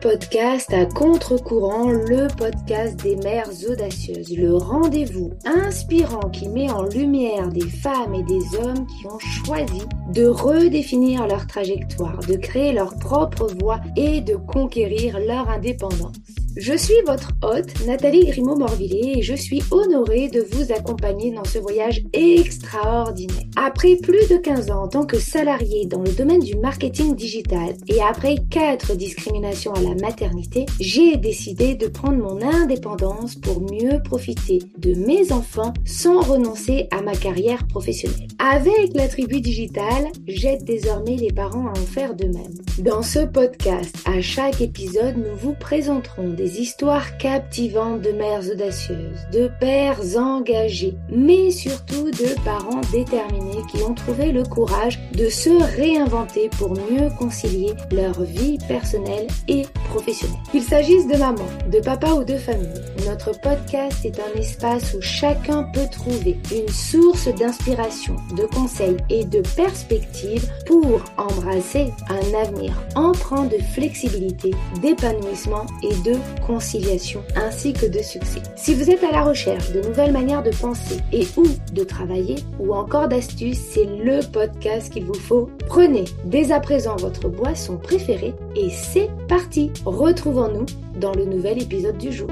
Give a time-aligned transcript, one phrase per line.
[0.00, 7.48] Podcast à contre-courant, le podcast des mères audacieuses, le rendez-vous inspirant qui met en lumière
[7.48, 9.82] des femmes et des hommes qui ont choisi
[10.12, 16.35] de redéfinir leur trajectoire, de créer leur propre voie et de conquérir leur indépendance.
[16.56, 21.58] Je suis votre hôte, Nathalie Grimaud-Morvillet, et je suis honorée de vous accompagner dans ce
[21.58, 23.44] voyage extraordinaire.
[23.56, 27.74] Après plus de 15 ans en tant que salariée dans le domaine du marketing digital
[27.88, 34.02] et après 4 discriminations à la maternité, j'ai décidé de prendre mon indépendance pour mieux
[34.02, 38.28] profiter de mes enfants sans renoncer à ma carrière professionnelle.
[38.38, 42.54] Avec la tribu digitale, j'aide désormais les parents à en faire de même.
[42.78, 49.26] Dans ce podcast, à chaque épisode, nous vous présenterons des histoires captivantes de mères audacieuses,
[49.32, 55.50] de pères engagés, mais surtout de parents déterminés qui ont trouvé le courage de se
[55.76, 60.38] réinventer pour mieux concilier leur vie personnelle et professionnelle.
[60.50, 62.68] Qu'il s'agisse de maman, de papa ou de famille,
[63.06, 69.24] notre podcast est un espace où chacun peut trouver une source d'inspiration, de conseils et
[69.24, 77.86] de perspectives pour embrasser un avenir empreint de flexibilité, d'épanouissement et de conciliation ainsi que
[77.86, 78.42] de succès.
[78.56, 82.36] Si vous êtes à la recherche de nouvelles manières de penser et ou de travailler
[82.58, 85.50] ou encore d'astuces, c'est le podcast qu'il vous faut.
[85.66, 89.72] Prenez dès à présent votre boisson préférée et c'est parti.
[89.84, 90.66] Retrouvons-nous
[91.00, 92.28] dans le nouvel épisode du jour.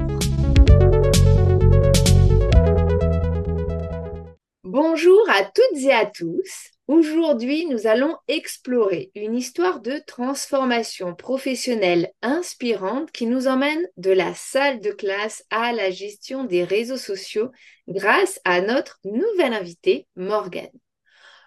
[4.63, 6.74] Bonjour à toutes et à tous.
[6.87, 14.35] Aujourd'hui, nous allons explorer une histoire de transformation professionnelle inspirante qui nous emmène de la
[14.35, 17.49] salle de classe à la gestion des réseaux sociaux
[17.87, 20.69] grâce à notre nouvelle invitée, Morgane.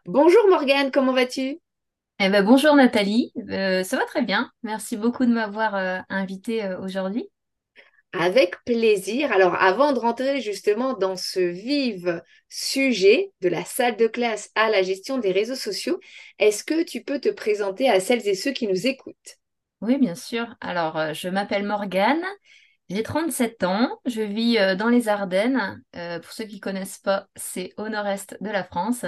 [0.06, 1.60] Bonjour Morgane, comment vas-tu?
[2.19, 4.50] Eh ben, bonjour Nathalie, euh, ça va très bien.
[4.65, 7.31] Merci beaucoup de m'avoir euh, invitée euh, aujourd'hui.
[8.13, 9.31] Avec plaisir.
[9.33, 12.05] Alors, avant de rentrer justement dans ce vif
[12.49, 16.01] sujet de la salle de classe à la gestion des réseaux sociaux,
[16.39, 19.39] est-ce que tu peux te présenter à celles et ceux qui nous écoutent?
[19.81, 20.47] Oui, bien sûr.
[20.61, 22.25] Alors, euh, je m'appelle Morgane,
[22.89, 25.83] j'ai 37 ans, je vis euh, dans les Ardennes.
[25.95, 29.05] Euh, pour ceux qui ne connaissent pas, c'est au nord-est de la France.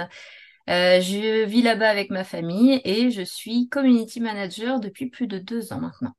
[0.67, 5.73] je vis là-bas avec ma famille et je suis community manager depuis plus de deux
[5.73, 6.13] ans maintenant.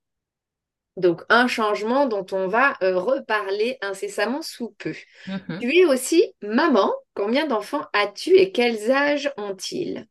[0.97, 4.95] Donc, un changement dont on va euh, reparler incessamment sous peu.
[5.27, 5.61] Mhm.
[5.61, 6.93] Tu es aussi maman.
[7.15, 10.07] Combien d'enfants as-tu et quels âges ont-ils?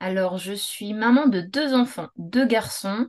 [0.00, 3.06] Alors, je suis maman de deux enfants, deux garçons.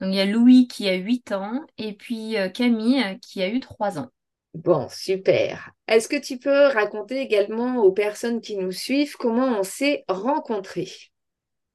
[0.00, 3.48] Donc, il y a Louis qui a 8 ans et puis euh, Camille qui a
[3.48, 4.08] eu 3 ans.
[4.54, 5.70] Bon, super.
[5.86, 10.90] Est-ce que tu peux raconter également aux personnes qui nous suivent comment on s'est rencontrés?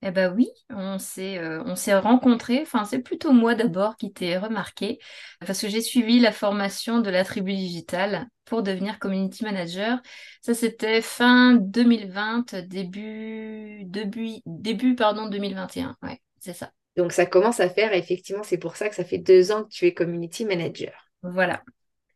[0.07, 2.61] Eh ben oui, on s'est euh, on s'est rencontrés.
[2.61, 4.99] Enfin, c'est plutôt moi d'abord qui t'ai remarqué
[5.39, 9.99] parce que j'ai suivi la formation de la tribu digitale pour devenir community manager.
[10.43, 15.97] Ça, c'était fin 2020, début début début pardon 2021.
[16.03, 16.71] Ouais, c'est ça.
[16.95, 18.43] Donc ça commence à faire effectivement.
[18.43, 20.93] C'est pour ça que ça fait deux ans que tu es community manager.
[21.23, 21.63] Voilà.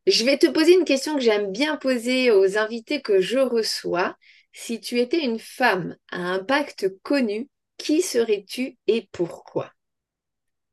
[0.05, 4.15] Je vais te poser une question que j'aime bien poser aux invités que je reçois.
[4.51, 9.71] Si tu étais une femme à impact connu, qui serais-tu et pourquoi?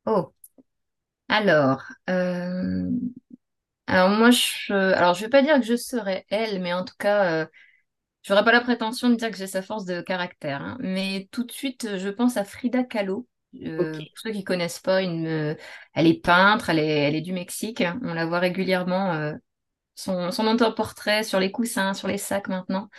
[0.06, 0.33] Oh,
[1.28, 2.91] alors, euh,
[3.87, 6.95] alors moi, je, alors je vais pas dire que je serais elle, mais en tout
[6.99, 7.47] cas, euh,
[8.22, 10.62] je n'aurais pas la prétention de dire que j'ai sa force de caractère.
[10.62, 10.78] Hein.
[10.81, 13.28] mais tout de suite, je pense à Frida Kahlo.
[13.65, 15.56] Euh, pour ceux qui connaissent pas, une,
[15.95, 17.83] elle est peintre, elle est, elle est du Mexique.
[18.03, 19.33] On la voit régulièrement,
[19.95, 22.91] son, son autoportrait sur les coussins, sur les sacs maintenant.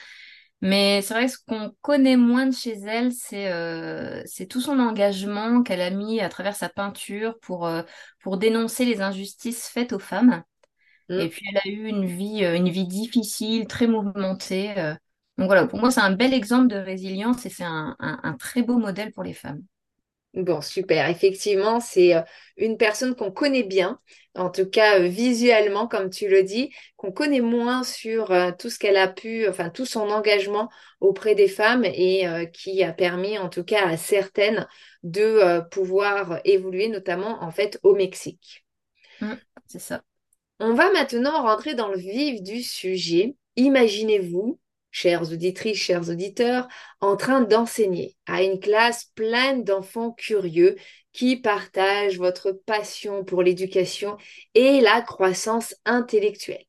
[0.61, 4.79] Mais c'est vrai que ce qu'on connaît moins de chez elle, c'est euh, tout son
[4.79, 7.83] engagement qu'elle a mis à travers sa peinture pour, euh,
[8.21, 10.43] pour dénoncer les injustices faites aux femmes.
[11.09, 11.19] Mm.
[11.19, 14.73] Et puis elle a eu une vie, euh, une vie difficile, très mouvementée.
[15.37, 18.63] Donc voilà, pour moi, c'est un bel exemple de résilience et c'est un, un très
[18.63, 19.61] beau modèle pour les femmes.
[20.33, 21.09] Bon, super.
[21.09, 22.21] Effectivement, c'est euh,
[22.57, 23.99] une personne qu'on connaît bien,
[24.35, 28.69] en tout cas euh, visuellement, comme tu le dis, qu'on connaît moins sur euh, tout
[28.69, 30.69] ce qu'elle a pu, enfin tout son engagement
[30.99, 34.67] auprès des femmes et qui a permis, en tout cas à certaines,
[35.03, 38.65] de pouvoir évoluer, notamment en fait au Mexique.
[39.21, 39.33] Mmh,
[39.67, 40.03] c'est ça.
[40.59, 43.35] On va maintenant rentrer dans le vif du sujet.
[43.55, 44.59] Imaginez-vous
[44.91, 46.67] chères auditrices, chers auditeurs,
[47.01, 50.75] en train d'enseigner à une classe pleine d'enfants curieux
[51.13, 54.17] qui partagent votre passion pour l'éducation
[54.53, 56.65] et la croissance intellectuelle.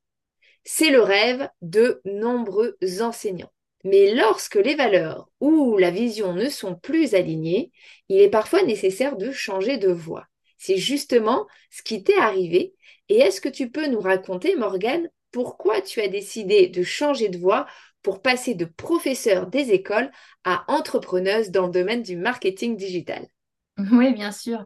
[0.64, 3.52] C'est le rêve de nombreux enseignants.
[3.84, 7.70] Mais lorsque les valeurs ou la vision ne sont plus alignées,
[8.08, 10.26] il est parfois nécessaire de changer de voie.
[10.58, 12.74] c'est justement ce qui t'est arrivé.
[13.08, 17.38] Et est-ce que tu peux nous raconter, Morgane, pourquoi tu as décidé de changer de
[17.38, 17.66] voie
[18.02, 20.10] pour passer de professeur des écoles
[20.44, 23.26] à entrepreneuse dans le domaine du marketing digital
[23.92, 24.64] Oui, bien sûr.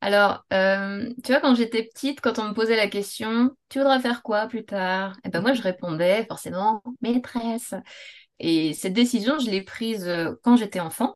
[0.00, 4.00] Alors, euh, tu vois, quand j'étais petite, quand on me posait la question, tu voudras
[4.00, 5.16] faire quoi plus tard?
[5.24, 7.74] Et ben moi, je répondais forcément maîtresse.
[8.38, 11.14] Et cette décision, je l'ai prise euh, quand j'étais enfant.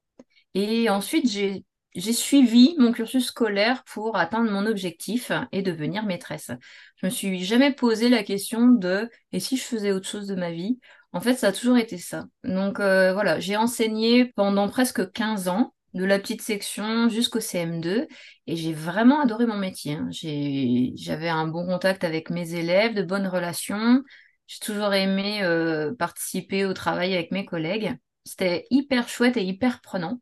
[0.55, 1.64] Et ensuite, j'ai
[1.96, 6.50] j'ai suivi mon cursus scolaire pour atteindre mon objectif et devenir maîtresse.
[6.96, 10.34] Je me suis jamais posé la question de et si je faisais autre chose de
[10.34, 10.78] ma vie?
[11.14, 12.26] En fait, ça a toujours été ça.
[12.44, 18.08] Donc euh, voilà, j'ai enseigné pendant presque 15 ans, de la petite section jusqu'au CM2,
[18.49, 19.94] et j'ai vraiment adoré mon métier.
[19.94, 20.08] hein.
[20.11, 24.02] J'avais un bon contact avec mes élèves, de bonnes relations.
[24.49, 27.96] J'ai toujours aimé euh, participer au travail avec mes collègues.
[28.25, 30.20] C'était hyper chouette et hyper prenant.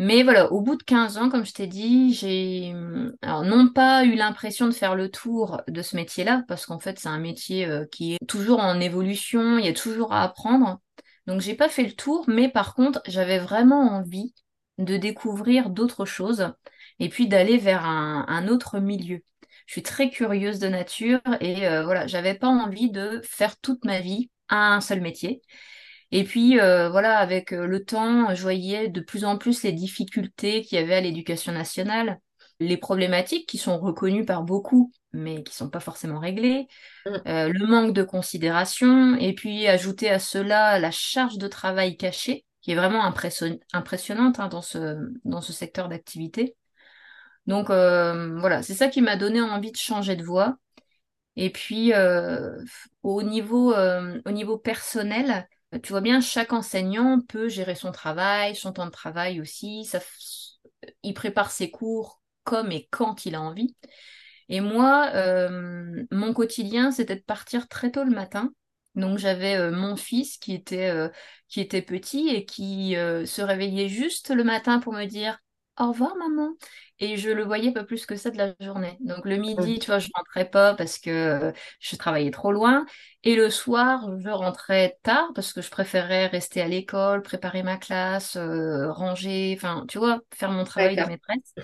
[0.00, 2.72] Mais voilà, au bout de 15 ans, comme je t'ai dit, j'ai
[3.24, 7.08] non pas eu l'impression de faire le tour de ce métier-là, parce qu'en fait, c'est
[7.08, 10.78] un métier euh, qui est toujours en évolution, il y a toujours à apprendre.
[11.26, 14.34] Donc, j'ai pas fait le tour, mais par contre, j'avais vraiment envie
[14.78, 16.52] de découvrir d'autres choses
[17.00, 19.20] et puis d'aller vers un, autre milieu.
[19.66, 23.84] Je suis très curieuse de nature et euh, voilà, j'avais pas envie de faire toute
[23.84, 25.42] ma vie un seul métier.
[26.10, 29.72] Et puis, euh, voilà, avec euh, le temps, je voyais de plus en plus les
[29.72, 32.18] difficultés qu'il y avait à l'éducation nationale,
[32.60, 36.66] les problématiques qui sont reconnues par beaucoup, mais qui sont pas forcément réglées,
[37.06, 37.16] Mm.
[37.28, 42.44] euh, le manque de considération, et puis ajouter à cela la charge de travail cachée,
[42.62, 46.56] qui est vraiment impression- impressionnante hein, dans ce, dans ce secteur d'activité.
[47.46, 50.56] Donc, euh, voilà, c'est ça qui m'a donné envie de changer de voie.
[51.36, 51.92] Et puis,
[53.02, 55.48] au niveau, au niveau personnel,
[55.82, 59.84] tu vois bien, chaque enseignant peut gérer son travail, son temps de travail aussi.
[59.84, 60.00] Ça,
[61.02, 63.76] il prépare ses cours comme et quand il a envie.
[64.48, 68.52] Et moi, euh, mon quotidien, c'était de partir très tôt le matin.
[68.94, 71.08] Donc, j'avais euh, mon fils qui était, euh,
[71.48, 75.38] qui était petit et qui euh, se réveillait juste le matin pour me dire
[75.78, 76.54] Au revoir, maman.
[77.00, 78.96] Et je le voyais pas plus que ça de la journée.
[79.00, 79.78] Donc le midi, Mm.
[79.78, 82.86] tu vois, je rentrais pas parce que euh, je travaillais trop loin.
[83.22, 87.76] Et le soir, je rentrais tard parce que je préférais rester à l'école, préparer ma
[87.76, 91.54] classe, euh, ranger, enfin, tu vois, faire mon travail de maîtresse.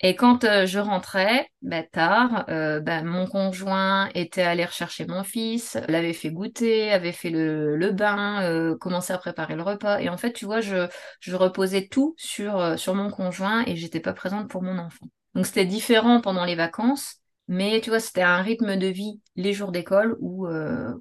[0.00, 5.24] Et quand euh, je rentrais, bah, tard, euh, bah, mon conjoint était allé rechercher mon
[5.24, 9.98] fils, l'avait fait goûter, avait fait le, le bain, euh, commençait à préparer le repas.
[10.00, 10.86] Et en fait, tu vois, je,
[11.20, 15.06] je reposais tout sur, euh, sur mon conjoint et j'étais pas présente pour mon enfant.
[15.34, 17.16] Donc c'était différent pendant les vacances,
[17.48, 20.92] mais tu vois, c'était un rythme de vie les jours d'école où euh,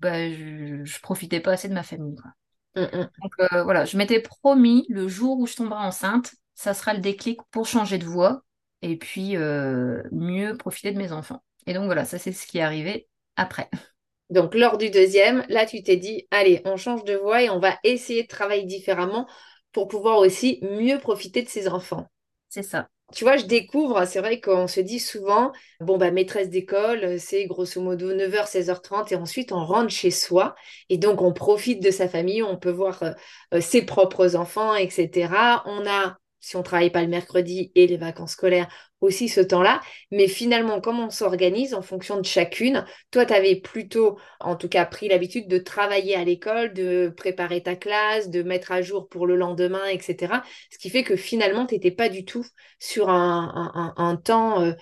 [0.00, 2.30] bah, je, je profitais pas assez de ma famille, quoi.
[2.76, 3.10] Mm, mm.
[3.22, 7.00] Donc euh, voilà, je m'étais promis le jour où je tomberai enceinte, ça sera le
[7.00, 8.43] déclic pour changer de voie
[8.84, 11.42] et puis euh, mieux profiter de mes enfants.
[11.66, 13.68] Et donc voilà, ça c'est ce qui est arrivé après.
[14.30, 17.60] Donc, lors du deuxième, là, tu t'es dit, allez, on change de voie et on
[17.60, 19.28] va essayer de travailler différemment
[19.70, 22.06] pour pouvoir aussi mieux profiter de ses enfants.
[22.48, 22.88] C'est ça.
[23.12, 27.16] Tu vois, je découvre, c'est vrai qu'on se dit souvent, bon, bah, maîtresse d'école, euh,
[27.18, 30.54] c'est grosso modo 9h, 16h30 et ensuite on rentre chez soi
[30.88, 33.12] et donc on profite de sa famille, on peut voir euh,
[33.52, 35.62] euh, ses propres enfants, etc.
[35.66, 38.68] On a, si on travaille pas le mercredi et les vacances scolaires,
[39.00, 39.80] aussi ce temps-là.
[40.10, 44.68] Mais finalement, comme on s'organise en fonction de chacune, toi, tu avais plutôt, en tout
[44.68, 49.08] cas, pris l'habitude de travailler à l'école, de préparer ta classe, de mettre à jour
[49.08, 50.42] pour le lendemain, etc.
[50.70, 52.44] Ce qui fait que finalement, tu n'étais pas du tout
[52.78, 54.72] sur un, temps, euh,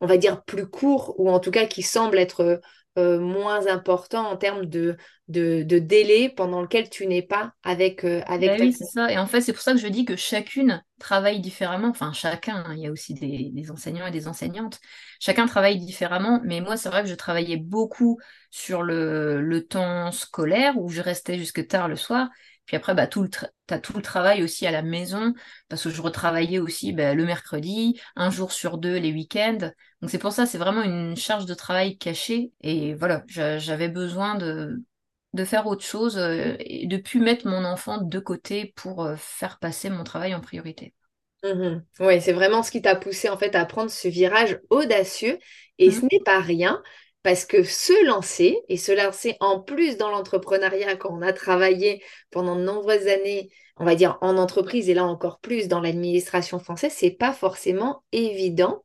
[0.00, 2.60] on va dire, plus court, ou en tout cas qui semble être
[2.98, 4.96] euh, moins important en termes de,
[5.28, 9.12] de, de délai pendant lequel tu n'es pas avec, euh, avec ta oui, c'est ça.
[9.12, 11.88] Et en fait, c'est pour ça que je dis que chacune travaille différemment.
[11.88, 14.80] Enfin, chacun, hein, il y a aussi des, des enseignants et des enseignantes.
[15.20, 16.40] Chacun travaille différemment.
[16.44, 18.18] Mais moi, c'est vrai que je travaillais beaucoup
[18.50, 22.30] sur le, le temps scolaire où je restais jusque tard le soir.
[22.70, 25.34] Puis après, bah, tout le tra- t'as tout le travail aussi à la maison
[25.68, 29.58] parce que je retravaillais aussi bah, le mercredi, un jour sur deux les week-ends.
[30.00, 32.52] Donc c'est pour ça, c'est vraiment une charge de travail cachée.
[32.62, 34.84] Et voilà, j'a- j'avais besoin de
[35.32, 39.16] de faire autre chose euh, et de plus mettre mon enfant de côté pour euh,
[39.16, 40.94] faire passer mon travail en priorité.
[41.42, 41.84] Mhm.
[42.00, 45.38] Oui, c'est vraiment ce qui t'a poussé en fait à prendre ce virage audacieux
[45.78, 46.08] et ce Mhm.
[46.12, 46.82] n'est pas rien
[47.22, 52.02] parce que se lancer et se lancer en plus dans l'entrepreneuriat quand on a travaillé
[52.30, 56.58] pendant de nombreuses années, on va dire en entreprise et là encore plus dans l'administration
[56.58, 58.82] française, c'est pas forcément évident.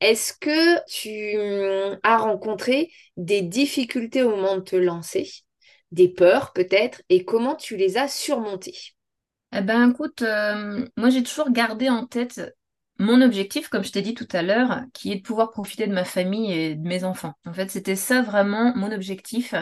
[0.00, 5.30] Est-ce que tu hum, as rencontré des difficultés au moment de te lancer,
[5.92, 8.94] des peurs peut-être, et comment tu les as surmontées?
[9.56, 12.40] Eh ben, écoute, euh, moi j'ai toujours gardé en tête
[13.04, 15.92] mon objectif, comme je t'ai dit tout à l'heure, qui est de pouvoir profiter de
[15.92, 17.34] ma famille et de mes enfants.
[17.46, 19.54] En fait, c'était ça vraiment mon objectif.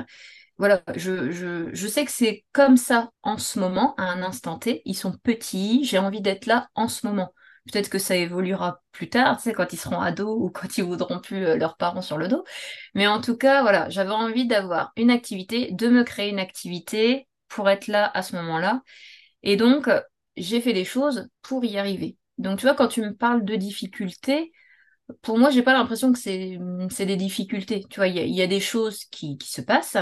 [0.58, 4.82] Voilà, je, je, sais que c'est comme ça en ce moment, à un instant T.
[4.84, 7.32] Ils sont petits, j'ai envie d'être là en ce moment.
[7.70, 10.84] Peut-être que ça évoluera plus tard, tu sais, quand ils seront ados ou quand ils
[10.84, 12.44] voudront plus euh, leurs parents sur le dos.
[12.94, 17.28] Mais en tout cas, voilà, j'avais envie d'avoir une activité, de me créer une activité
[17.48, 18.82] pour être là à ce moment-là.
[19.42, 19.88] Et donc,
[20.36, 22.16] j'ai fait des choses pour y arriver.
[22.38, 24.52] Donc, tu vois, quand tu me parles de difficultés,
[25.20, 27.84] pour moi, j'ai pas l'impression que c'est des difficultés.
[27.90, 29.96] Tu vois, il y a, des choses qui, qui se passent.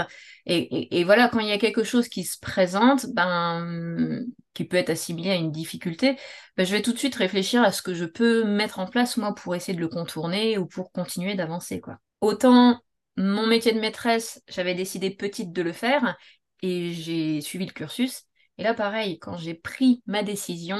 [0.45, 4.23] Et, et, voilà, quand il y a quelque chose qui se présente, ben,
[4.53, 6.17] qui peut être assimilé à une difficulté,
[6.55, 9.17] ben, je vais tout de suite réfléchir à ce que je peux mettre en place,
[9.17, 11.81] moi, pour essayer de le contourner ou pour continuer d'avancer.
[12.21, 12.79] Autant
[13.17, 16.17] mon métier de maîtresse, j'avais décidé petite de le faire
[16.61, 18.23] et j'ai suivi le cursus.
[18.57, 20.77] Et là, pareil, quand j'ai pris ma décision,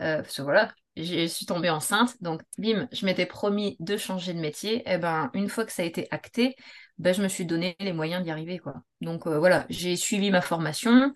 [0.00, 4.34] euh, parce que voilà, je suis tombée enceinte, donc bim, je m'étais promis de changer
[4.34, 4.76] de métier.
[4.78, 6.54] Et eh ben, une fois que ça a été acté,
[6.98, 8.74] ben, je me suis donné les moyens d'y arriver, quoi.
[9.00, 11.12] Donc euh, voilà, j'ai suivi ma formation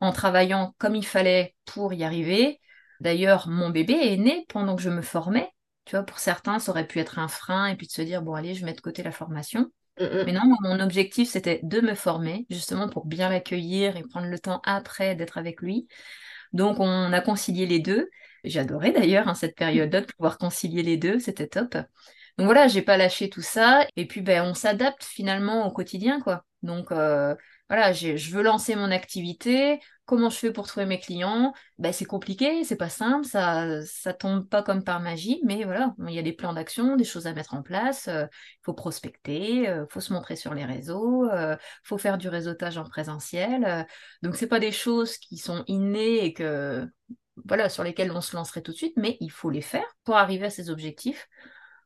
[0.00, 2.60] en travaillant comme il fallait pour y arriver.
[3.00, 5.48] D'ailleurs, mon bébé est né pendant que je me formais.
[5.84, 8.22] Tu vois, pour certains, ça aurait pu être un frein et puis de se dire,
[8.22, 9.70] bon, allez, je mets de côté la formation.
[10.00, 10.22] Mm, mm.
[10.26, 14.38] Mais non, mon objectif, c'était de me former, justement pour bien l'accueillir et prendre le
[14.38, 15.88] temps après d'être avec lui.
[16.52, 18.08] Donc, on a concilié les deux.
[18.44, 21.76] J'adorais d'ailleurs hein, cette période-là de pouvoir concilier les deux, c'était top.
[22.38, 23.86] Donc voilà, j'ai pas lâché tout ça.
[23.96, 26.44] Et puis, ben, on s'adapte finalement au quotidien, quoi.
[26.62, 27.34] Donc, euh,
[27.68, 29.80] voilà, je veux lancer mon activité.
[30.06, 31.52] Comment je fais pour trouver mes clients?
[31.78, 35.94] Ben, C'est compliqué, c'est pas simple, ça ça tombe pas comme par magie, mais voilà,
[36.08, 38.04] il y a des plans d'action, des choses à mettre en place.
[38.06, 38.26] Il euh,
[38.62, 42.78] faut prospecter, il euh, faut se montrer sur les réseaux, il faut faire du réseautage
[42.78, 43.86] en présentiel.
[44.22, 46.86] donc, c'est pas des choses qui sont innées et que
[47.44, 50.16] voilà, sur lesquelles on se lancerait tout de suite, mais il faut les faire pour
[50.16, 51.28] arriver à ces objectifs.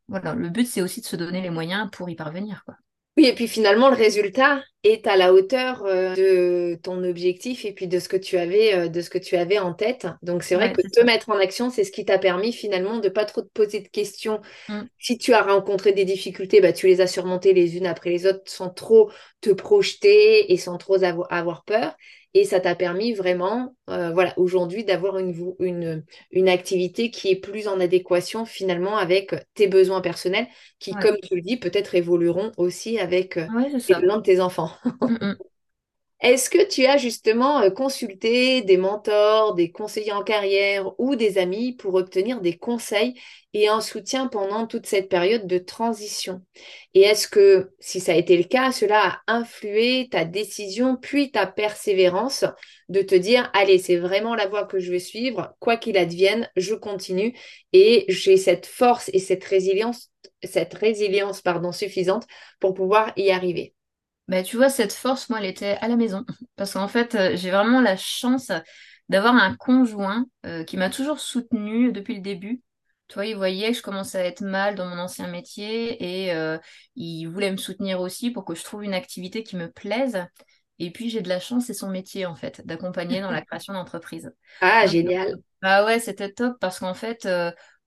[0.08, 2.62] Voilà, le but, c'est aussi de se donner les moyens pour y parvenir.
[2.64, 2.76] Quoi.
[3.18, 7.72] Oui, et puis finalement, le résultat est à la hauteur euh, de ton objectif et
[7.72, 10.06] puis de ce que tu avais, euh, de ce que tu avais en tête.
[10.22, 13.08] Donc, c'est vrai que te mettre en action, c'est ce qui t'a permis finalement de
[13.08, 14.40] pas trop te poser de questions.
[14.68, 14.82] Mm.
[15.00, 18.24] Si tu as rencontré des difficultés, bah, tu les as surmontées les unes après les
[18.24, 21.96] autres sans trop te projeter et sans trop avoir peur.
[22.34, 27.36] Et ça t'a permis vraiment, euh, voilà, aujourd'hui d'avoir une, une, une, activité qui est
[27.36, 30.46] plus en adéquation finalement avec tes besoins personnels,
[30.78, 33.46] qui, comme tu le dis, peut-être évolueront aussi avec euh,
[33.88, 34.70] les besoins de tes enfants.
[35.00, 35.36] Mm, mm.
[36.20, 41.38] Est-ce que tu as justement euh, consulté des mentors, des conseillers en carrière ou des
[41.38, 43.14] amis pour obtenir des conseils
[43.54, 46.42] et un soutien pendant toute cette période de transition?
[46.94, 51.30] Et est-ce que, si ça a été le cas, cela a influé ta décision puis
[51.30, 52.44] ta persévérance
[52.88, 56.50] de te dire, allez, c'est vraiment la voie que je vais suivre, quoi qu'il advienne,
[56.56, 57.36] je continue
[57.72, 60.10] et j'ai cette force et cette résilience,
[60.42, 62.26] cette résilience pardon, suffisante
[62.58, 63.74] pour pouvoir y arriver?
[64.28, 66.24] Bah, tu vois, cette force, moi, elle était à la maison.
[66.56, 68.52] Parce qu'en fait, euh, j'ai vraiment la chance
[69.08, 72.62] d'avoir un conjoint euh, qui m'a toujours soutenue depuis le début.
[73.08, 76.34] Tu vois, il voyait que je commençais à être mal dans mon ancien métier et
[76.34, 76.58] euh,
[76.94, 80.26] il voulait me soutenir aussi pour que je trouve une activité qui me plaise.
[80.78, 83.72] Et puis, j'ai de la chance, c'est son métier, en fait, d'accompagner dans la création
[83.72, 84.30] d'entreprise.
[84.60, 85.42] Ah, génial.
[85.62, 87.26] Bah ouais, c'était top parce qu'en fait,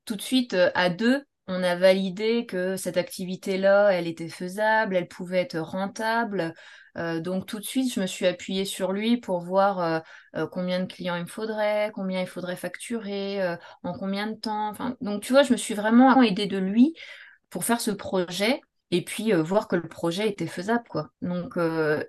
[0.05, 5.07] tout de suite, à deux, on a validé que cette activité-là, elle était faisable, elle
[5.07, 6.53] pouvait être rentable.
[6.97, 9.99] Euh, donc tout de suite, je me suis appuyée sur lui pour voir euh,
[10.35, 14.69] euh, combien de clients il me faudrait, combien il faudrait facturer, en combien de temps.
[14.69, 16.95] Enfin, donc tu vois, je me suis vraiment aidée de lui
[17.49, 21.09] pour faire ce projet et puis voir que le projet était faisable, quoi.
[21.21, 21.57] Donc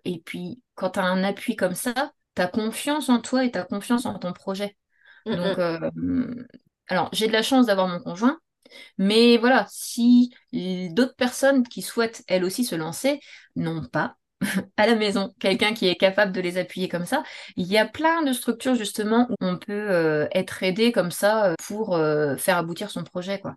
[0.04, 3.50] et puis quand tu as un appui comme ça, tu as confiance en toi et
[3.50, 4.76] tu as confiance en ton projet.
[5.26, 5.58] Mm, donc
[5.94, 6.46] mm.
[6.88, 8.38] alors j'ai de la chance d'avoir mon conjoint
[8.98, 13.20] mais voilà, si d'autres personnes qui souhaitent elles aussi se lancer
[13.56, 14.16] n'ont pas
[14.76, 17.22] à la maison quelqu'un qui est capable de les appuyer comme ça,
[17.56, 21.46] il y a plein de structures justement où on peut euh, être aidé comme ça
[21.46, 23.56] euh, pour euh, faire aboutir son projet quoi.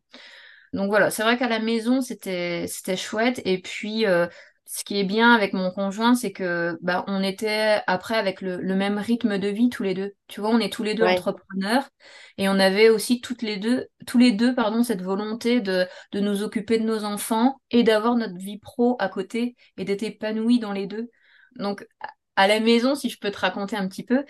[0.73, 4.05] Donc voilà, c'est vrai qu'à la maison c'était c'était chouette et puis
[4.67, 8.57] ce qui est bien avec mon conjoint, c'est que bah, on était après avec le,
[8.75, 10.13] même rythme de vie tous les deux.
[10.27, 11.87] Tu vois, on est tous les deux entrepreneurs
[12.37, 16.19] et on avait aussi toutes les deux, tous les deux, pardon, cette volonté de, de
[16.19, 20.59] nous occuper de nos enfants et d'avoir notre vie pro à côté et d'être épanouis
[20.59, 21.09] dans les deux.
[21.57, 21.87] Donc,
[22.35, 24.25] à la maison, si je peux te raconter un petit peu,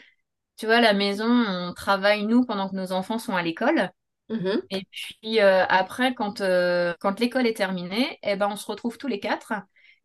[0.58, 3.90] tu vois, à la maison, on travaille nous pendant que nos enfants sont à l'école.
[4.28, 8.66] Mmh et puis euh, après, quand, euh, quand l'école est terminée, eh ben, on se
[8.66, 9.54] retrouve tous les quatre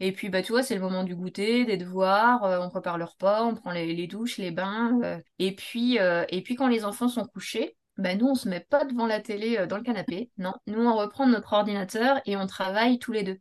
[0.00, 2.96] et puis, bah, tu vois, c'est le moment du goûter, des devoirs, euh, on prépare
[2.96, 4.98] le repas, on prend les, douches, les bains.
[5.04, 5.18] Euh.
[5.38, 8.60] et, puis, euh, et puis, quand les enfants sont couchés, ben nous, on se met
[8.60, 10.30] pas devant la télé dans le canapé.
[10.38, 13.38] Non, nous, on reprend notre ordinateur et on travaille tous les deux.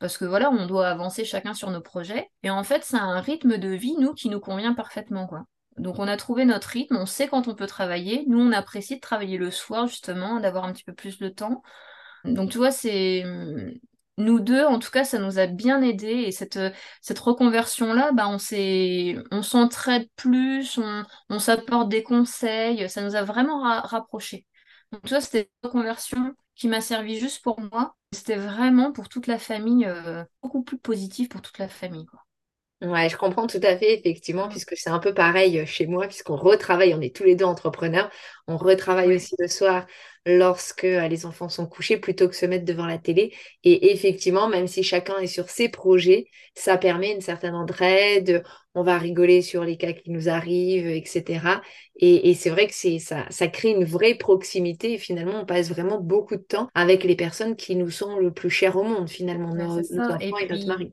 [0.00, 2.28] Parce que voilà, on doit avancer chacun sur nos projets.
[2.42, 5.44] Et en fait, c'est un rythme de vie, nous, qui nous convient parfaitement, quoi.
[5.76, 8.24] Donc, on a trouvé notre rythme, on sait quand on peut travailler.
[8.26, 11.62] Nous, on apprécie de travailler le soir, justement, d'avoir un petit peu plus de temps.
[12.24, 13.24] Donc, tu vois, c'est
[14.20, 16.06] nous deux, en tout cas, ça nous a bien aidé.
[16.08, 16.58] Et cette,
[17.00, 22.88] cette reconversion-là, bah, on s'est, on s'entraide plus, on, on s'apporte des conseils.
[22.88, 24.46] Ça nous a vraiment rapprochés.
[24.92, 27.96] Donc, tu vois, c'était une reconversion qui m'a servi juste pour moi.
[28.12, 32.06] C'était vraiment pour toute la famille, euh, beaucoup plus positif pour toute la famille.
[32.06, 32.20] Quoi.
[32.82, 36.06] Ouais, je comprends tout à fait, effectivement, puisque c'est un peu pareil euh, chez moi,
[36.08, 38.10] puisqu'on retravaille, on est tous les deux entrepreneurs,
[38.46, 39.86] on retravaille aussi le soir
[40.26, 43.34] lorsque euh, les enfants sont couchés plutôt que se mettre devant la télé.
[43.64, 48.42] Et effectivement, même si chacun est sur ses projets, ça permet une certaine entraide,
[48.74, 51.60] on va rigoler sur les cas qui nous arrivent, etc.
[51.96, 55.68] Et, c'est vrai que c'est ça, ça crée une vraie proximité et finalement, on passe
[55.68, 59.08] vraiment beaucoup de temps avec les personnes qui nous sont le plus chères au monde,
[59.08, 60.92] finalement, nos, enfants et, notre mari.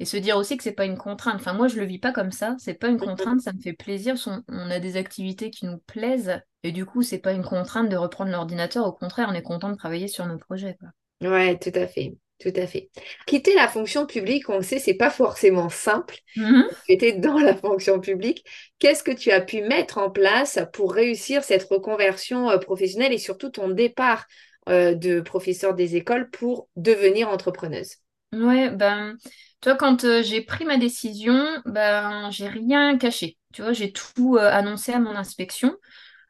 [0.00, 1.36] Et se dire aussi que c'est pas une contrainte.
[1.36, 2.54] Enfin, moi, je le vis pas comme ça.
[2.58, 4.14] C'est pas une contrainte, ça me fait plaisir.
[4.48, 6.40] On, a des activités qui nous plaisent.
[6.62, 8.86] Et du coup, c'est pas une contrainte de reprendre l'ordinateur.
[8.86, 10.76] Au contraire, on est content de travailler sur nos projets.
[10.78, 11.30] Quoi.
[11.30, 12.14] Ouais, tout à fait.
[12.40, 12.90] Tout à fait.
[13.26, 16.18] Quitter la fonction publique, on le sait, c'est pas forcément simple.
[16.36, 16.62] Mmh.
[16.86, 18.44] Tu étais dans la fonction publique.
[18.78, 23.18] Qu'est-ce que tu as pu mettre en place pour réussir cette reconversion euh, professionnelle et
[23.18, 24.26] surtout ton départ
[24.68, 27.96] euh, de professeur des écoles pour devenir entrepreneuse?
[28.32, 29.16] Ouais, ben,
[29.60, 33.38] toi, quand euh, j'ai pris ma décision, ben, j'ai rien caché.
[33.52, 35.76] Tu vois, j'ai tout euh, annoncé à mon inspection.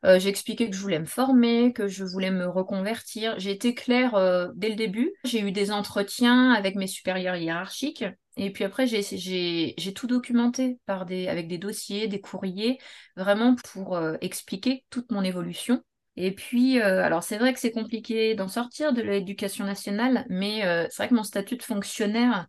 [0.04, 3.38] Euh, j'ai expliqué que je voulais me former, que je voulais me reconvertir.
[3.38, 5.12] J'ai été claire dès le début.
[5.24, 8.04] J'ai eu des entretiens avec mes supérieurs hiérarchiques.
[8.36, 12.78] Et puis après, j'ai tout documenté par des, avec des dossiers, des courriers,
[13.16, 15.82] vraiment pour expliquer toute mon évolution.
[16.16, 20.96] Et puis, alors c'est vrai que c'est compliqué d'en sortir de l'éducation nationale, mais c'est
[20.98, 22.46] vrai que mon statut de fonctionnaire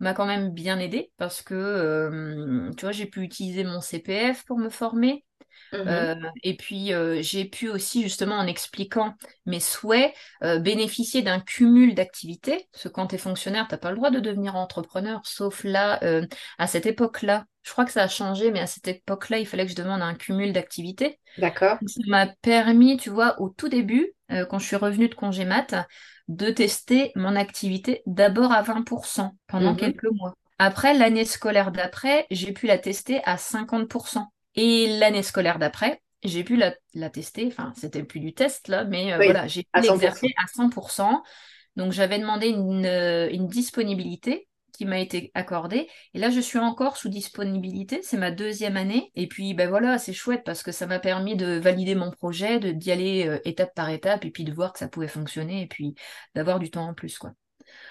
[0.00, 4.44] m'a quand même bien aidé parce que, euh, tu vois, j'ai pu utiliser mon CPF
[4.44, 5.24] pour me former.
[5.72, 9.14] Mmh euh, et puis, euh, j'ai pu aussi, justement, en expliquant
[9.46, 10.14] mes souhaits,
[10.60, 12.68] bénéficier d'un cumul d'activités.
[12.72, 15.64] Parce que quand tu es fonctionnaire, tu n'as pas le droit de devenir entrepreneur, sauf
[15.64, 16.00] là,
[16.58, 17.46] à cette époque-là.
[17.66, 20.00] Je crois que ça a changé, mais à cette époque-là, il fallait que je demande
[20.00, 21.18] un cumul d'activités.
[21.36, 21.78] D'accord.
[21.84, 25.74] Ça m'a permis, tu vois, au tout début, quand je suis revenue de congé mat,
[26.28, 29.76] de tester mon activité d'abord à 20% pendant mhm.
[29.76, 30.34] quelques mois.
[30.58, 34.24] Après, l'année scolaire d'après, j'ai pu la tester à 50%.
[34.54, 39.12] Et l'année scolaire d'après, j'ai pu la, tester, enfin, c'était plus du test là, mais
[39.12, 41.22] euh, voilà, j'ai pu l'exercer à 100%.
[41.76, 45.88] Donc, j'avais demandé une, euh, une disponibilité qui m'a été accordé.
[46.14, 48.00] Et là, je suis encore sous disponibilité.
[48.02, 49.10] C'est ma deuxième année.
[49.14, 52.58] Et puis, ben voilà, c'est chouette parce que ça m'a permis de valider mon projet,
[52.58, 55.62] de d'y aller euh, étape par étape et puis de voir que ça pouvait fonctionner
[55.62, 55.94] et puis
[56.34, 57.32] d'avoir du temps en plus, quoi.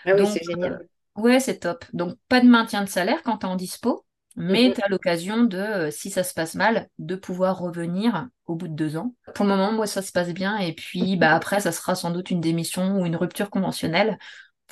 [0.05, 0.87] Ah oui, c'est génial.
[1.17, 1.85] Euh, ouais, c'est top.
[1.93, 4.05] Donc, pas de maintien de salaire quand tu es en dispo.
[4.37, 8.55] Mais tu as l'occasion de, euh, si ça se passe mal, de pouvoir revenir au
[8.55, 9.15] bout de deux ans.
[9.33, 10.57] Pour le moment, moi, ça se passe bien.
[10.57, 14.17] Et puis, bah, après, ça sera sans doute une démission ou une rupture conventionnelle.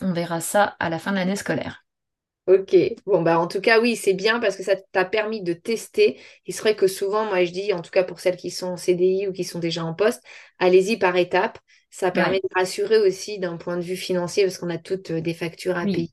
[0.01, 1.82] On verra ça à la fin de l'année scolaire.
[2.45, 2.75] Ok,
[3.05, 6.19] bon bah en tout cas oui c'est bien parce que ça t'a permis de tester.
[6.45, 8.77] Il serait que souvent moi je dis en tout cas pour celles qui sont en
[8.77, 10.21] CDI ou qui sont déjà en poste,
[10.59, 11.57] allez-y par étapes.
[11.89, 15.21] Ça permet de rassurer aussi d'un point de vue financier parce qu'on a toutes euh,
[15.21, 16.09] des factures à payer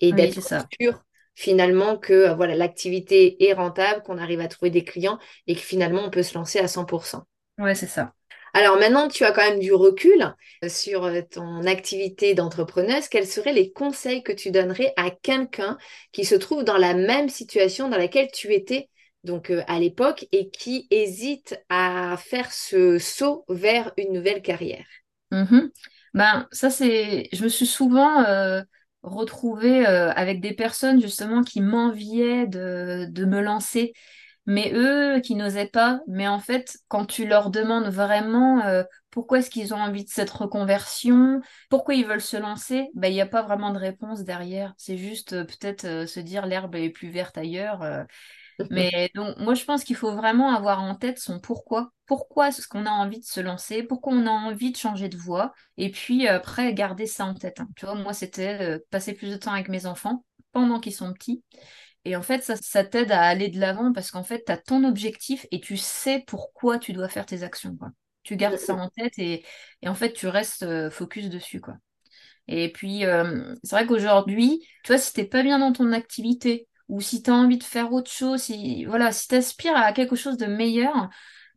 [0.00, 0.40] et d'être
[0.80, 1.04] sûr
[1.36, 5.60] finalement que euh, voilà l'activité est rentable, qu'on arrive à trouver des clients et que
[5.60, 7.24] finalement on peut se lancer à 100%.
[7.58, 8.12] Ouais c'est ça.
[8.52, 10.34] Alors maintenant, tu as quand même du recul
[10.64, 13.08] euh, sur euh, ton activité d'entrepreneuse.
[13.08, 15.78] Quels seraient les conseils que tu donnerais à quelqu'un
[16.12, 18.88] qui se trouve dans la même situation dans laquelle tu étais
[19.22, 24.86] donc euh, à l'époque et qui hésite à faire ce saut vers une nouvelle carrière?
[25.30, 25.70] Mm-hmm.
[26.14, 28.24] Ben ça c'est, je me suis souvent
[29.02, 33.92] retrouvée avec des personnes justement qui m'enviaient de me lancer
[34.50, 36.00] mais eux qui n'osaient pas.
[36.08, 40.10] Mais en fait, quand tu leur demandes vraiment euh, pourquoi est-ce qu'ils ont envie de
[40.10, 44.24] cette reconversion, pourquoi ils veulent se lancer, ben, il n'y a pas vraiment de réponse
[44.24, 44.74] derrière.
[44.76, 47.84] C'est juste euh, peut-être euh, se dire l'herbe est plus verte ailleurs.
[48.70, 51.92] mais donc, moi, je pense qu'il faut vraiment avoir en tête son pourquoi.
[52.06, 53.84] Pourquoi est-ce qu'on a envie de se lancer?
[53.84, 55.52] Pourquoi on a envie de changer de voie?
[55.76, 57.60] Et puis après, garder ça en tête.
[57.60, 57.68] Hein.
[57.76, 61.44] Tu vois, moi, c'était passer plus de temps avec mes enfants pendant qu'ils sont petits.
[62.04, 64.84] Et en fait, ça, t'aide à aller de l'avant parce qu'en fait, tu as ton
[64.84, 67.76] objectif et tu sais pourquoi tu dois faire tes actions.
[67.76, 67.90] Quoi.
[68.22, 69.44] Tu gardes ça en tête et,
[69.86, 71.60] en fait, tu restes euh, focus dessus.
[71.60, 71.74] Quoi.
[72.48, 76.68] Et puis, euh, c'est vrai qu'aujourd'hui, tu vois, si t'es pas bien dans ton activité
[76.88, 79.92] ou si tu as envie de faire autre chose, si voilà, si tu aspires à
[79.92, 81.10] quelque chose de meilleur,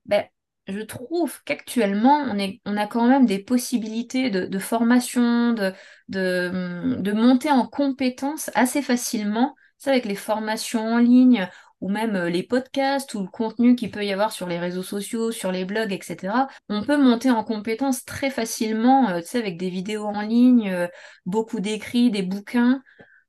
[0.05, 0.25] ben,
[0.67, 5.73] je trouve qu'actuellement, on, est, on a quand même des possibilités de, de formation, de,
[6.09, 9.55] de, de monter en compétences assez facilement.
[9.85, 11.49] Avec les formations en ligne
[11.83, 14.83] ou même euh, les podcasts ou le contenu qu'il peut y avoir sur les réseaux
[14.83, 16.47] sociaux, sur les blogs, etc.
[16.69, 20.87] On peut monter en compétences très facilement, euh, avec des vidéos en ligne, euh,
[21.25, 22.81] beaucoup d'écrits, des bouquins.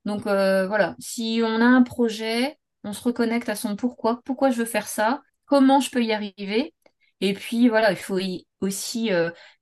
[0.04, 4.56] Donc voilà, si on a un projet, on se reconnecte à son pourquoi, pourquoi je
[4.58, 6.74] veux faire ça, comment je peux y arriver?
[7.22, 8.18] Et puis voilà, il faut
[8.60, 9.10] aussi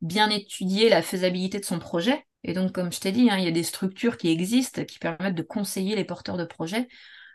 [0.01, 2.27] bien étudier la faisabilité de son projet.
[2.45, 4.99] Et donc, comme je t'ai dit, hein, il y a des structures qui existent qui
[4.99, 6.89] permettent de conseiller les porteurs de projets.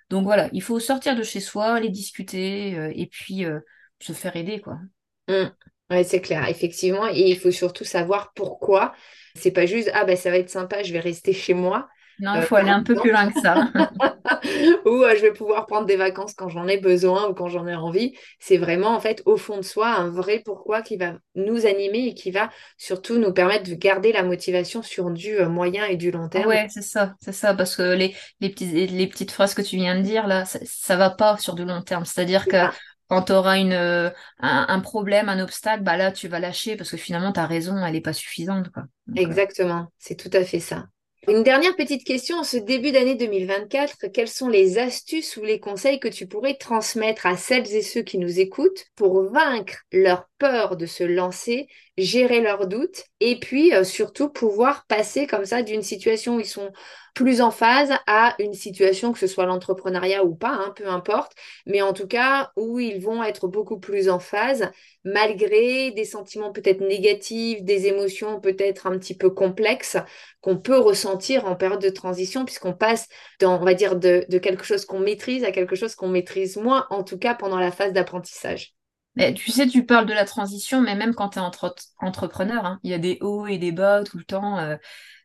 [0.10, 3.60] Donc voilà, il faut sortir de chez soi, aller discuter euh, et puis euh,
[4.00, 4.80] se faire aider, quoi.
[5.28, 6.04] Mmh.
[6.04, 7.08] C'est clair, effectivement.
[7.08, 8.93] Et il faut surtout savoir pourquoi.
[9.36, 11.88] C'est pas juste, ah ben ça va être sympa, je vais rester chez moi.
[12.19, 13.56] Non, il euh, faut aller un peu plus loin que ça.
[14.86, 17.75] ou je vais pouvoir prendre des vacances quand j'en ai besoin ou quand j'en ai
[17.75, 18.13] envie.
[18.39, 22.08] C'est vraiment, en fait, au fond de soi, un vrai pourquoi qui va nous animer
[22.08, 26.12] et qui va surtout nous permettre de garder la motivation sur du moyen et du
[26.12, 26.47] long terme.
[26.47, 29.75] Ouais, c'est ça, c'est ça, parce que les, les, petits, les petites phrases que tu
[29.75, 32.06] viens de dire, là, ça, ça va pas sur du long terme.
[32.06, 32.58] C'est-à-dire que
[33.10, 36.91] quand tu auras une, un, un, problème, un obstacle, bah là, tu vas lâcher parce
[36.91, 38.69] que finalement, ta raison, elle n'est pas suffisante.
[38.69, 38.84] Quoi.
[39.15, 40.88] Exactement, c'est tout à fait ça.
[41.25, 44.08] Une dernière petite question en ce début d'année 2024.
[44.13, 48.01] Quelles sont les astuces ou les conseils que tu pourrais transmettre à celles et ceux
[48.01, 53.73] qui nous écoutent pour vaincre leur peur de se lancer, gérer leurs doutes et puis
[53.73, 56.71] euh, surtout pouvoir passer comme ça d'une situation où ils sont
[57.17, 61.34] plus en phase à une situation, que ce soit l'entrepreneuriat ou pas, hein, peu importe,
[61.65, 64.69] mais en tout cas où ils vont être beaucoup plus en phase
[65.04, 69.97] malgré des sentiments peut-être négatifs, des émotions peut-être un petit peu complexes
[70.41, 73.08] qu'on peut ressentir en période de transition puisqu'on passe
[73.39, 76.58] dans, on va dire, de, de quelque chose qu'on maîtrise à quelque chose qu'on maîtrise
[76.58, 78.77] moins, en tout cas pendant la phase d'apprentissage.
[79.17, 82.65] Mais tu sais, tu parles de la transition, mais même quand tu es entre entrepreneur,
[82.65, 84.60] hein, il y a des hauts et des bas tout le temps.
[84.60, 84.75] Euh,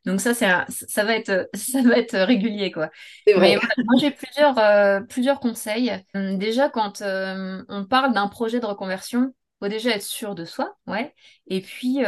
[0.06, 2.88] donc ça, c'est ça va être ça va être régulier quoi.
[3.26, 3.56] C'est vrai.
[3.56, 5.92] moi j'ai plusieurs euh, plusieurs conseils.
[6.14, 10.46] Hum, déjà quand euh, on parle d'un projet de reconversion, faut déjà être sûr de
[10.46, 11.14] soi, ouais.
[11.46, 11.98] Et puis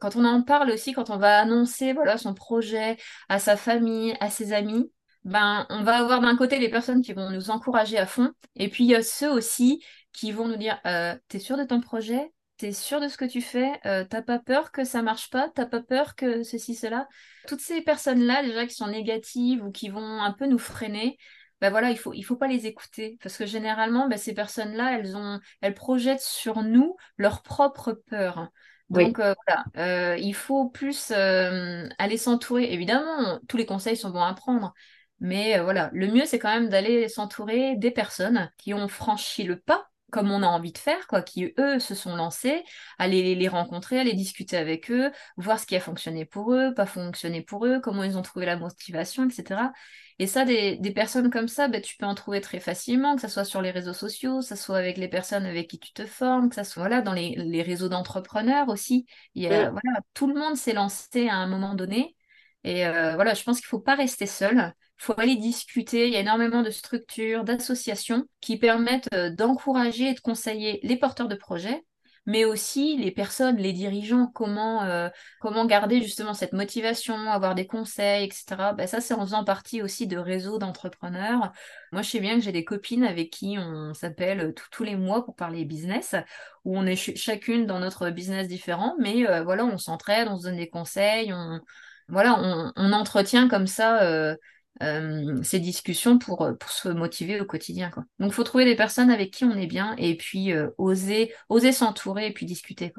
[0.00, 2.96] quand on en parle aussi, quand on va annoncer voilà son projet
[3.28, 4.90] à sa famille, à ses amis,
[5.24, 8.68] ben on va avoir d'un côté les personnes qui vont nous encourager à fond, et
[8.68, 9.80] puis il y a ceux aussi
[10.18, 12.32] qui vont nous dire euh, T'es sûr de ton projet?
[12.56, 13.70] T'es sûr de ce que tu fais?
[13.86, 15.48] Euh, T'as pas peur que ça marche pas?
[15.54, 17.06] T'as pas peur que ceci, cela?
[17.46, 21.18] Toutes ces personnes-là, déjà, qui sont négatives ou qui vont un peu nous freiner,
[21.60, 23.16] ben voilà, il faut, il faut pas les écouter.
[23.22, 28.50] Parce que généralement, ben, ces personnes-là, elles, ont, elles projettent sur nous leur propre peur.
[28.90, 32.72] Donc euh, voilà, il faut plus aller s'entourer.
[32.72, 34.74] Évidemment, tous les conseils sont bons à prendre.
[35.20, 39.60] Mais voilà, le mieux, c'est quand même d'aller s'entourer des personnes qui ont franchi le
[39.60, 42.64] pas comme on a envie de faire, quoi, qui eux se sont lancés,
[42.98, 46.86] aller les rencontrer, aller discuter avec eux, voir ce qui a fonctionné pour eux, pas
[46.86, 49.72] fonctionné pour eux, comment ils ont trouvé la motivation, etc.
[50.18, 53.22] Et ça, des, des personnes comme ça, ben, tu peux en trouver très facilement, que
[53.22, 55.92] ce soit sur les réseaux sociaux, que ce soit avec les personnes avec qui tu
[55.92, 59.06] te formes, que ce soit voilà, dans les, les réseaux d'entrepreneurs aussi.
[59.34, 62.16] Il y a, voilà, tout le monde s'est lancé à un moment donné.
[62.64, 66.08] Et euh, voilà, je pense qu'il ne faut pas rester seul faut aller discuter.
[66.08, 70.96] Il y a énormément de structures, d'associations qui permettent euh, d'encourager et de conseiller les
[70.96, 71.84] porteurs de projets,
[72.26, 75.08] mais aussi les personnes, les dirigeants, comment, euh,
[75.40, 78.74] comment garder justement cette motivation, avoir des conseils, etc.
[78.74, 81.52] Ben ça, c'est en faisant partie aussi de réseaux d'entrepreneurs.
[81.90, 85.24] Moi, je sais bien que j'ai des copines avec qui on s'appelle tous les mois
[85.24, 86.16] pour parler business,
[86.64, 90.42] où on est chacune dans notre business différent, mais euh, voilà, on s'entraide, on se
[90.44, 91.60] donne des conseils, on,
[92.08, 92.38] voilà,
[92.76, 94.34] on, entretient comme ça euh,
[95.42, 97.90] ces discussions pour, euh, pour se motiver au quotidien.
[97.90, 98.04] Quoi.
[98.18, 101.32] Donc, il faut trouver des personnes avec qui on est bien et puis euh, oser,
[101.48, 102.92] oser s'entourer et puis discuter.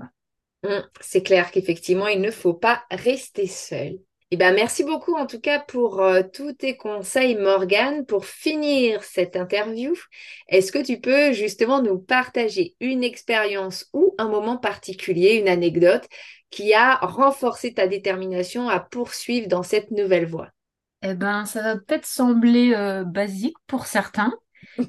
[0.64, 4.00] Mmh, c'est clair qu'effectivement, il ne faut pas rester seul.
[4.32, 8.06] Eh ben, merci beaucoup en tout cas pour tous tes conseils, Morgane.
[8.06, 9.96] Pour finir cette interview,
[10.50, 16.08] est-ce que tu peux justement nous partager une expérience ou un moment particulier, une anecdote
[16.52, 20.52] qui a renforcé ta détermination à poursuivre dans cette nouvelle voie?
[21.02, 24.34] Eh ben, ça va peut-être sembler euh, basique pour certains,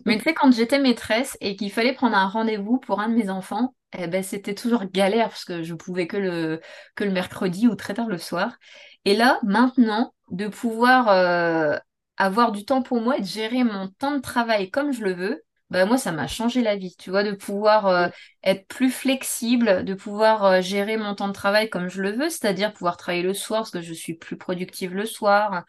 [0.07, 3.14] mais tu sais, quand j'étais maîtresse et qu'il fallait prendre un rendez-vous pour un de
[3.16, 6.61] mes enfants, eh ben, c'était toujours galère parce que je pouvais que le,
[6.96, 8.57] que le mercredi ou très tard le soir.
[9.05, 11.77] Et là, maintenant, de pouvoir euh,
[12.16, 15.14] avoir du temps pour moi et de gérer mon temps de travail comme je le
[15.14, 18.09] veux, bah moi, ça m'a changé la vie, tu vois, de pouvoir euh,
[18.42, 22.73] être plus flexible, de pouvoir gérer mon temps de travail comme je le veux, c'est-à-dire
[22.73, 25.64] pouvoir travailler le soir parce que je suis plus productive le soir,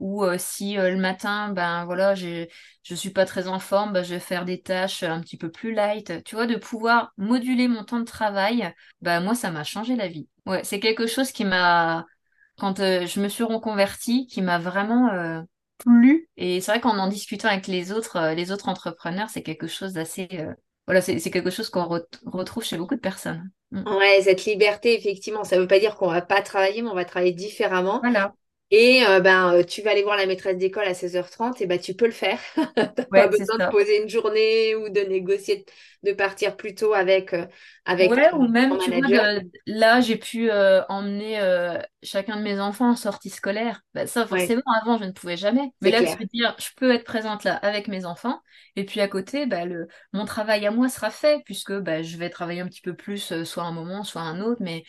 [0.00, 2.46] ou euh, si le matin, ben voilà, je
[2.82, 5.50] je suis pas très en forme, ben, je vais faire des tâches un petit peu
[5.50, 6.24] plus light.
[6.24, 10.08] Tu vois, de pouvoir moduler mon temps de travail, ben moi, ça m'a changé la
[10.08, 10.28] vie.
[10.46, 12.06] Ouais, c'est quelque chose qui m'a,
[12.58, 15.44] quand je me suis reconvertie, qui m'a vraiment
[15.78, 16.28] plu.
[16.36, 19.92] Et c'est vrai qu'en en discutant avec les autres, les autres entrepreneurs, c'est quelque chose
[19.92, 20.28] d'assez
[20.88, 21.86] voilà, c'est quelque chose qu'on
[22.24, 23.50] retrouve chez beaucoup de personnes.
[23.72, 23.94] Mm.
[23.98, 26.94] Ouais, cette liberté, effectivement, ça ne veut pas dire qu'on va pas travailler, mais on
[26.94, 28.00] va travailler différemment.
[28.00, 28.32] Voilà.
[28.70, 31.78] Et euh, ben, euh, tu vas aller voir la maîtresse d'école à 16h30, et ben,
[31.78, 32.38] tu peux le faire.
[32.54, 35.64] tu n'as pas besoin de poser une journée ou de négocier,
[36.02, 37.46] de partir plus tôt avec, euh,
[37.86, 41.40] avec ouais, ou même, tu vois, là, j'ai pu emmener
[42.02, 43.80] chacun de mes enfants en sortie scolaire.
[43.94, 45.72] Ben, ça, forcément, avant, je ne pouvais jamais.
[45.80, 48.42] Mais là, je peux dire, je peux être présente là avec mes enfants.
[48.76, 52.18] Et puis à côté, ben, le, mon travail à moi sera fait, puisque ben, je
[52.18, 54.60] vais travailler un petit peu plus, soit un moment, soit un autre.
[54.60, 54.84] Mais